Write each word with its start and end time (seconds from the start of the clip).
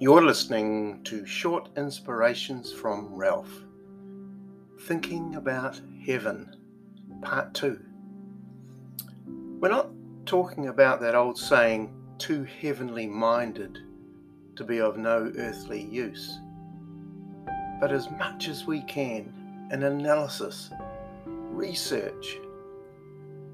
You're 0.00 0.24
listening 0.24 1.02
to 1.06 1.26
Short 1.26 1.70
Inspirations 1.76 2.72
from 2.72 3.12
Ralph. 3.12 3.64
Thinking 4.82 5.34
about 5.34 5.80
Heaven, 6.06 6.54
Part 7.20 7.52
2. 7.54 7.80
We're 9.58 9.70
not 9.70 9.90
talking 10.24 10.68
about 10.68 11.00
that 11.00 11.16
old 11.16 11.36
saying, 11.36 11.92
too 12.16 12.44
heavenly 12.44 13.08
minded 13.08 13.80
to 14.54 14.62
be 14.62 14.80
of 14.80 14.98
no 14.98 15.32
earthly 15.36 15.82
use, 15.82 16.38
but 17.80 17.90
as 17.90 18.08
much 18.08 18.46
as 18.46 18.66
we 18.66 18.82
can, 18.82 19.34
an 19.72 19.82
analysis, 19.82 20.70
research, 21.26 22.38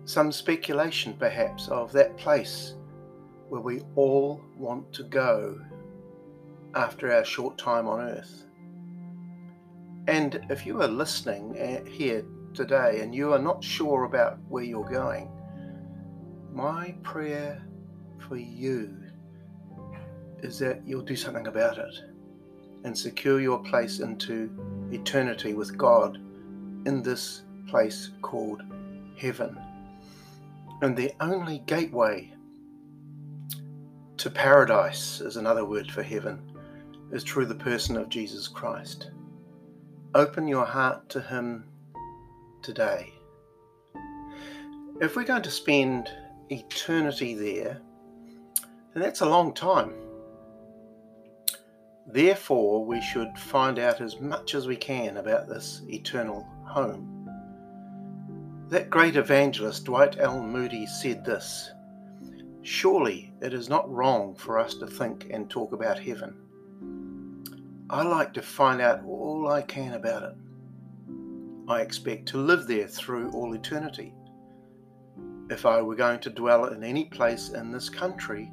some 0.04 0.30
speculation 0.30 1.14
perhaps 1.18 1.68
of 1.68 1.90
that 1.92 2.18
place 2.18 2.74
where 3.48 3.62
we 3.62 3.80
all 3.96 4.42
want 4.58 4.92
to 4.92 5.04
go 5.04 5.58
after 6.74 7.12
our 7.12 7.24
short 7.24 7.56
time 7.59 7.87
on 7.87 8.01
earth. 8.01 8.45
And 10.06 10.45
if 10.51 10.66
you 10.66 10.83
are 10.83 10.88
listening 10.88 11.59
uh, 11.59 11.88
here 11.88 12.24
today 12.52 13.00
and 13.00 13.14
you 13.14 13.33
are 13.33 13.38
not 13.38 13.64
sure 13.64 14.05
about 14.05 14.38
where 14.48 14.64
you're 14.64 14.88
going, 14.88 15.30
my 16.52 16.95
prayer 17.02 17.66
for 18.28 18.37
you 18.37 18.97
is 20.42 20.59
that 20.59 20.83
you'll 20.87 21.02
do 21.02 21.16
something 21.16 21.47
about 21.47 21.78
it 21.78 21.95
and 22.84 22.97
secure 22.97 23.41
your 23.41 23.62
place 23.62 24.00
into 24.00 24.50
eternity 24.92 25.55
with 25.55 25.77
God 25.77 26.16
in 26.86 27.02
this 27.02 27.42
place 27.66 28.11
called 28.20 28.62
heaven. 29.16 29.59
And 30.83 30.95
the 30.97 31.12
only 31.20 31.61
gateway 31.66 32.31
to 34.19 34.31
paradise 34.31 35.20
is 35.22 35.36
another 35.36 35.64
word 35.64 35.91
for 35.91 36.03
heaven 36.03 36.53
is 37.14 37.22
through 37.22 37.46
the 37.46 37.54
person 37.54 37.96
of 37.96 38.08
Jesus 38.08 38.48
Christ. 38.48 39.12
Open 40.16 40.48
your 40.48 40.64
heart 40.64 41.08
to 41.10 41.20
Him 41.20 41.64
today. 42.60 43.14
If 45.00 45.14
we're 45.14 45.22
going 45.22 45.42
to 45.42 45.50
spend 45.50 46.10
eternity 46.50 47.34
there, 47.34 47.80
then 48.92 49.02
that's 49.02 49.20
a 49.20 49.28
long 49.28 49.54
time. 49.54 49.94
Therefore, 52.06 52.84
we 52.84 53.00
should 53.00 53.38
find 53.38 53.78
out 53.78 54.00
as 54.00 54.20
much 54.20 54.56
as 54.56 54.66
we 54.66 54.76
can 54.76 55.16
about 55.16 55.48
this 55.48 55.82
eternal 55.88 56.44
home. 56.66 57.28
That 58.70 58.90
great 58.90 59.14
evangelist 59.14 59.84
Dwight 59.84 60.18
L. 60.18 60.42
Moody 60.42 60.86
said 60.86 61.24
this 61.24 61.70
Surely 62.62 63.32
it 63.40 63.54
is 63.54 63.68
not 63.68 63.88
wrong 63.88 64.34
for 64.34 64.58
us 64.58 64.74
to 64.76 64.86
think 64.86 65.28
and 65.30 65.48
talk 65.48 65.72
about 65.72 65.98
heaven. 65.98 66.44
I 67.95 68.03
like 68.03 68.33
to 68.33 68.42
find 68.42 68.81
out 68.81 69.05
all 69.05 69.47
I 69.47 69.62
can 69.62 69.92
about 69.92 70.25
it. 70.25 70.34
I 71.69 71.81
expect 71.81 72.27
to 72.27 72.39
live 72.39 72.67
there 72.67 72.89
through 72.89 73.31
all 73.31 73.55
eternity. 73.55 74.12
If 75.48 75.64
I 75.64 75.81
were 75.81 75.95
going 75.95 76.19
to 76.22 76.31
dwell 76.31 76.65
in 76.65 76.83
any 76.83 77.05
place 77.05 77.50
in 77.50 77.70
this 77.70 77.89
country, 77.89 78.50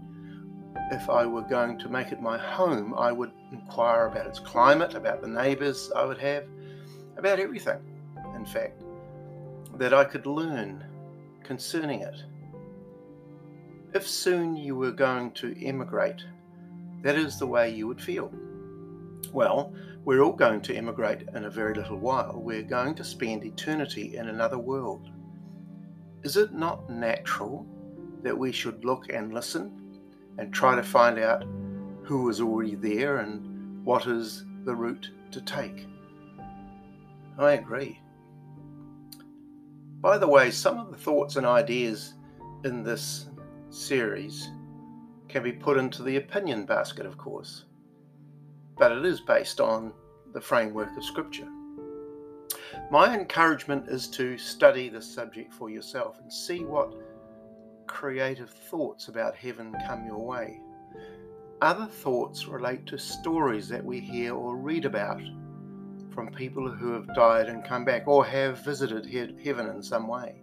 if 0.91 1.09
I 1.09 1.25
were 1.25 1.41
going 1.41 1.79
to 1.79 1.89
make 1.89 2.11
it 2.11 2.21
my 2.21 2.37
home, 2.37 2.93
I 2.93 3.11
would 3.11 3.31
inquire 3.51 4.05
about 4.05 4.27
its 4.27 4.37
climate, 4.37 4.93
about 4.93 5.23
the 5.23 5.27
neighbours 5.27 5.91
I 5.95 6.05
would 6.05 6.19
have, 6.19 6.43
about 7.17 7.39
everything, 7.39 7.79
in 8.35 8.45
fact, 8.45 8.83
that 9.79 9.91
I 9.91 10.03
could 10.03 10.27
learn 10.27 10.85
concerning 11.43 12.01
it. 12.01 12.21
If 13.95 14.07
soon 14.07 14.55
you 14.55 14.75
were 14.75 14.91
going 14.91 15.31
to 15.31 15.55
emigrate, 15.65 16.23
that 17.01 17.15
is 17.15 17.39
the 17.39 17.47
way 17.47 17.73
you 17.73 17.87
would 17.87 17.99
feel. 17.99 18.31
Well, 19.31 19.73
we're 20.03 20.21
all 20.21 20.33
going 20.33 20.61
to 20.61 20.75
emigrate 20.75 21.27
in 21.33 21.45
a 21.45 21.49
very 21.49 21.73
little 21.73 21.97
while. 21.97 22.33
We're 22.35 22.63
going 22.63 22.95
to 22.95 23.03
spend 23.03 23.45
eternity 23.45 24.17
in 24.17 24.27
another 24.27 24.57
world. 24.57 25.09
Is 26.23 26.37
it 26.37 26.53
not 26.53 26.89
natural 26.89 27.65
that 28.23 28.37
we 28.37 28.51
should 28.51 28.83
look 28.83 29.09
and 29.09 29.33
listen 29.33 29.99
and 30.37 30.53
try 30.53 30.75
to 30.75 30.83
find 30.83 31.19
out 31.19 31.45
who 32.03 32.29
is 32.29 32.41
already 32.41 32.75
there 32.75 33.17
and 33.17 33.85
what 33.85 34.07
is 34.07 34.43
the 34.65 34.75
route 34.75 35.09
to 35.31 35.41
take? 35.41 35.87
I 37.37 37.53
agree. 37.53 37.99
By 40.01 40.17
the 40.17 40.27
way, 40.27 40.51
some 40.51 40.77
of 40.77 40.91
the 40.91 40.97
thoughts 40.97 41.35
and 41.35 41.45
ideas 41.45 42.15
in 42.65 42.83
this 42.83 43.29
series 43.69 44.49
can 45.29 45.43
be 45.43 45.51
put 45.51 45.77
into 45.77 46.03
the 46.03 46.17
opinion 46.17 46.65
basket, 46.65 47.05
of 47.05 47.17
course 47.17 47.65
but 48.77 48.91
it 48.91 49.05
is 49.05 49.21
based 49.21 49.59
on 49.59 49.93
the 50.33 50.41
framework 50.41 50.95
of 50.97 51.03
Scripture. 51.03 51.47
My 52.89 53.13
encouragement 53.13 53.87
is 53.87 54.07
to 54.09 54.37
study 54.37 54.89
this 54.89 55.05
subject 55.13 55.53
for 55.53 55.69
yourself 55.69 56.19
and 56.19 56.31
see 56.31 56.63
what 56.63 56.93
creative 57.87 58.49
thoughts 58.49 59.07
about 59.07 59.35
heaven 59.35 59.75
come 59.87 60.05
your 60.05 60.25
way. 60.25 60.61
Other 61.61 61.85
thoughts 61.85 62.47
relate 62.47 62.85
to 62.87 62.97
stories 62.97 63.69
that 63.69 63.83
we 63.83 63.99
hear 63.99 64.33
or 64.33 64.55
read 64.55 64.85
about 64.85 65.21
from 66.11 66.31
people 66.31 66.69
who 66.69 66.91
have 66.93 67.13
died 67.13 67.47
and 67.47 67.63
come 67.63 67.85
back 67.85 68.07
or 68.07 68.25
have 68.25 68.63
visited 68.65 69.05
heaven 69.43 69.67
in 69.67 69.83
some 69.83 70.07
way. 70.07 70.41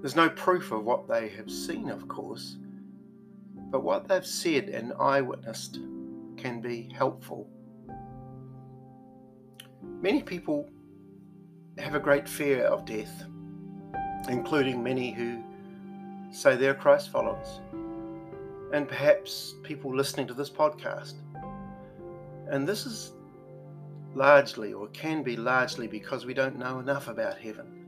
There's 0.00 0.16
no 0.16 0.28
proof 0.30 0.72
of 0.72 0.84
what 0.84 1.08
they 1.08 1.28
have 1.28 1.50
seen, 1.50 1.88
of 1.88 2.08
course, 2.08 2.56
but 3.70 3.82
what 3.82 4.08
they've 4.08 4.26
said 4.26 4.68
and 4.68 4.92
eyewitnessed 4.98 5.78
can 6.44 6.60
be 6.60 6.90
helpful. 6.94 7.48
Many 9.82 10.22
people 10.22 10.68
have 11.78 11.94
a 11.94 11.98
great 11.98 12.28
fear 12.28 12.64
of 12.64 12.84
death, 12.84 13.24
including 14.28 14.82
many 14.82 15.10
who 15.10 15.42
say 16.30 16.54
they're 16.54 16.74
Christ 16.74 17.10
followers, 17.10 17.62
and 18.74 18.86
perhaps 18.86 19.54
people 19.62 19.96
listening 19.96 20.26
to 20.26 20.34
this 20.34 20.50
podcast. 20.50 21.14
And 22.50 22.68
this 22.68 22.84
is 22.84 23.12
largely, 24.14 24.74
or 24.74 24.88
can 24.88 25.22
be 25.22 25.36
largely, 25.36 25.86
because 25.86 26.26
we 26.26 26.34
don't 26.34 26.58
know 26.58 26.78
enough 26.78 27.08
about 27.08 27.38
heaven. 27.38 27.86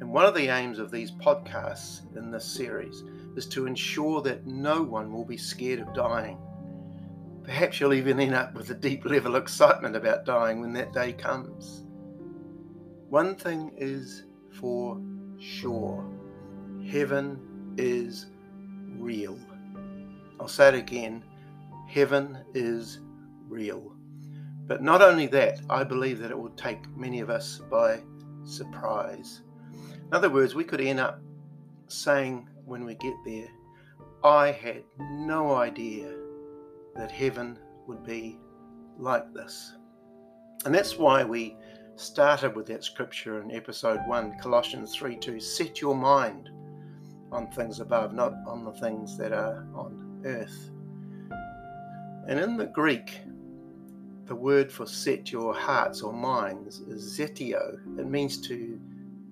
And 0.00 0.12
one 0.12 0.26
of 0.26 0.34
the 0.34 0.48
aims 0.48 0.78
of 0.78 0.90
these 0.90 1.12
podcasts 1.12 2.14
in 2.14 2.30
this 2.30 2.44
series 2.44 3.04
is 3.36 3.46
to 3.46 3.66
ensure 3.66 4.20
that 4.20 4.46
no 4.46 4.82
one 4.82 5.10
will 5.10 5.24
be 5.24 5.38
scared 5.38 5.80
of 5.80 5.94
dying 5.94 6.36
Perhaps 7.48 7.80
you'll 7.80 7.94
even 7.94 8.20
end 8.20 8.34
up 8.34 8.52
with 8.52 8.68
a 8.68 8.74
deep 8.74 9.06
level 9.06 9.34
of 9.34 9.42
excitement 9.42 9.96
about 9.96 10.26
dying 10.26 10.60
when 10.60 10.74
that 10.74 10.92
day 10.92 11.14
comes. 11.14 11.82
One 13.08 13.36
thing 13.36 13.72
is 13.78 14.24
for 14.60 15.00
sure 15.38 16.04
heaven 16.86 17.74
is 17.78 18.26
real. 18.98 19.38
I'll 20.38 20.46
say 20.46 20.68
it 20.68 20.74
again 20.74 21.24
heaven 21.88 22.36
is 22.52 22.98
real. 23.48 23.94
But 24.66 24.82
not 24.82 25.00
only 25.00 25.26
that, 25.28 25.62
I 25.70 25.84
believe 25.84 26.18
that 26.18 26.30
it 26.30 26.38
will 26.38 26.50
take 26.50 26.86
many 26.98 27.20
of 27.20 27.30
us 27.30 27.62
by 27.70 28.00
surprise. 28.44 29.40
In 29.72 30.12
other 30.12 30.28
words, 30.28 30.54
we 30.54 30.64
could 30.64 30.82
end 30.82 31.00
up 31.00 31.22
saying 31.86 32.46
when 32.66 32.84
we 32.84 32.94
get 32.96 33.14
there, 33.24 33.48
I 34.22 34.52
had 34.52 34.84
no 35.00 35.54
idea 35.54 36.12
that 36.98 37.10
heaven 37.10 37.58
would 37.86 38.04
be 38.04 38.38
like 38.98 39.32
this. 39.32 39.76
And 40.64 40.74
that's 40.74 40.98
why 40.98 41.24
we 41.24 41.56
started 41.96 42.54
with 42.54 42.66
that 42.66 42.84
scripture 42.84 43.40
in 43.40 43.50
episode 43.52 44.00
1, 44.06 44.38
Colossians 44.40 44.94
3 44.94 45.16
2. 45.16 45.40
Set 45.40 45.80
your 45.80 45.94
mind 45.94 46.50
on 47.32 47.50
things 47.52 47.80
above, 47.80 48.12
not 48.12 48.34
on 48.46 48.64
the 48.64 48.72
things 48.72 49.16
that 49.16 49.32
are 49.32 49.66
on 49.74 50.22
earth. 50.24 50.70
And 52.26 52.38
in 52.38 52.56
the 52.56 52.66
Greek, 52.66 53.20
the 54.26 54.34
word 54.34 54.70
for 54.70 54.86
set 54.86 55.32
your 55.32 55.54
hearts 55.54 56.02
or 56.02 56.12
minds 56.12 56.80
is 56.80 57.18
zeteo. 57.18 57.98
It 57.98 58.06
means 58.06 58.40
to 58.42 58.78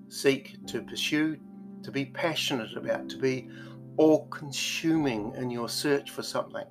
seek, 0.08 0.56
to 0.66 0.82
pursue, 0.82 1.36
to 1.82 1.90
be 1.90 2.06
passionate 2.06 2.76
about, 2.76 3.08
to 3.10 3.18
be 3.18 3.48
all 3.96 4.26
consuming 4.28 5.34
in 5.36 5.50
your 5.50 5.68
search 5.68 6.10
for 6.10 6.22
something. 6.22 6.64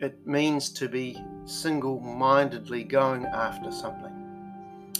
It 0.00 0.24
means 0.24 0.70
to 0.74 0.88
be 0.88 1.18
single 1.44 1.98
mindedly 1.98 2.84
going 2.84 3.24
after 3.24 3.72
something. 3.72 4.12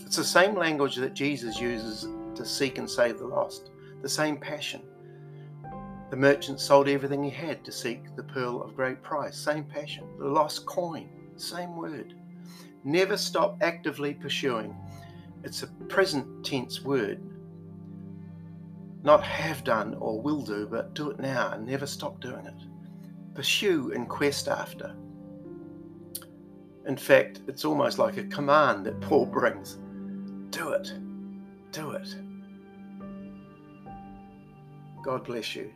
It's 0.04 0.16
the 0.16 0.24
same 0.24 0.56
language 0.56 0.96
that 0.96 1.14
Jesus 1.14 1.60
uses 1.60 2.08
to 2.34 2.44
seek 2.44 2.78
and 2.78 2.90
save 2.90 3.18
the 3.18 3.26
lost, 3.26 3.70
the 4.02 4.08
same 4.08 4.38
passion. 4.38 4.82
The 6.10 6.16
merchant 6.16 6.58
sold 6.58 6.88
everything 6.88 7.22
he 7.22 7.30
had 7.30 7.64
to 7.64 7.70
seek 7.70 8.16
the 8.16 8.24
pearl 8.24 8.60
of 8.60 8.74
great 8.74 9.00
price, 9.00 9.36
same 9.36 9.62
passion. 9.62 10.04
The 10.18 10.26
lost 10.26 10.66
coin, 10.66 11.08
same 11.36 11.76
word. 11.76 12.14
Never 12.82 13.16
stop 13.16 13.58
actively 13.60 14.14
pursuing. 14.14 14.76
It's 15.44 15.62
a 15.62 15.68
present 15.88 16.44
tense 16.44 16.82
word. 16.82 17.20
Not 19.04 19.22
have 19.22 19.62
done 19.62 19.94
or 20.00 20.20
will 20.20 20.42
do, 20.42 20.66
but 20.66 20.94
do 20.94 21.10
it 21.10 21.20
now 21.20 21.52
and 21.52 21.64
never 21.64 21.86
stop 21.86 22.20
doing 22.20 22.46
it 22.46 22.77
pursue 23.38 23.92
and 23.94 24.08
quest 24.08 24.48
after. 24.48 24.96
In 26.88 26.96
fact, 26.96 27.42
it's 27.46 27.64
almost 27.64 27.96
like 27.96 28.16
a 28.16 28.24
command 28.24 28.84
that 28.84 29.00
Paul 29.00 29.26
brings 29.26 29.78
do 30.50 30.70
it, 30.70 30.92
do 31.70 31.92
it. 31.92 32.16
God 35.04 35.22
bless 35.24 35.54
you. 35.54 35.70